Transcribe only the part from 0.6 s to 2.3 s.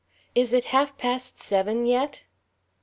half past seven yet?"